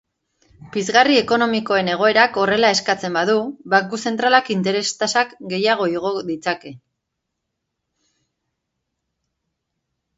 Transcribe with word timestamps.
Pizgarri 0.75 1.17
ekonomikoen 1.23 1.91
egoerak 1.95 2.39
horrela 2.43 2.71
eskatzen 2.77 3.19
badu, 3.19 3.35
banku 3.75 3.99
zentralak 4.11 4.51
interes-tasak 4.57 5.37
gehiago 5.53 5.89
igoko 5.93 6.27
ditzake. 6.31 6.75